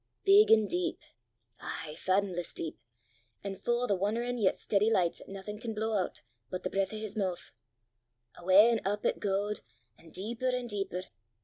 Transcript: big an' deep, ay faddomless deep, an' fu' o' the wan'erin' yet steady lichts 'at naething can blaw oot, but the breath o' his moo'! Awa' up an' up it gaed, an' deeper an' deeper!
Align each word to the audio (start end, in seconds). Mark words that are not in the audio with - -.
big 0.25 0.49
an' 0.49 0.65
deep, 0.65 0.99
ay 1.59 1.95
faddomless 1.95 2.55
deep, 2.55 2.79
an' 3.43 3.55
fu' 3.55 3.83
o' 3.83 3.85
the 3.85 3.93
wan'erin' 3.95 4.39
yet 4.39 4.57
steady 4.57 4.89
lichts 4.89 5.21
'at 5.21 5.29
naething 5.29 5.59
can 5.59 5.75
blaw 5.75 6.03
oot, 6.05 6.23
but 6.49 6.63
the 6.63 6.71
breath 6.71 6.91
o' 6.91 6.97
his 6.97 7.15
moo'! 7.15 7.35
Awa' 8.35 8.49
up 8.71 8.71
an' 8.71 8.81
up 8.83 9.05
it 9.05 9.19
gaed, 9.19 9.59
an' 9.99 10.09
deeper 10.09 10.47
an' 10.47 10.65
deeper! 10.65 11.03